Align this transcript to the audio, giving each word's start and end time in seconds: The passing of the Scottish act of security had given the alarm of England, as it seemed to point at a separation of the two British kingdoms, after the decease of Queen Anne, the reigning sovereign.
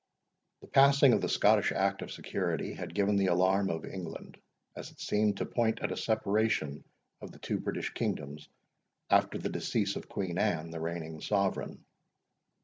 The 0.61 0.67
passing 0.67 1.13
of 1.13 1.21
the 1.21 1.29
Scottish 1.29 1.71
act 1.71 2.01
of 2.01 2.11
security 2.11 2.73
had 2.73 2.95
given 2.95 3.17
the 3.17 3.27
alarm 3.27 3.69
of 3.69 3.85
England, 3.85 4.39
as 4.75 4.89
it 4.89 4.99
seemed 4.99 5.37
to 5.37 5.45
point 5.45 5.79
at 5.83 5.91
a 5.91 5.95
separation 5.95 6.83
of 7.21 7.31
the 7.31 7.37
two 7.37 7.59
British 7.59 7.93
kingdoms, 7.93 8.49
after 9.11 9.37
the 9.37 9.49
decease 9.49 9.95
of 9.95 10.09
Queen 10.09 10.39
Anne, 10.39 10.71
the 10.71 10.79
reigning 10.81 11.21
sovereign. 11.21 11.85